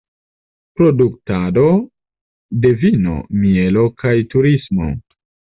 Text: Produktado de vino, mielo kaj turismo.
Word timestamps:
Produktado 0.79 1.65
de 2.65 2.73
vino, 2.85 3.21
mielo 3.45 3.87
kaj 4.03 4.17
turismo. 4.33 4.93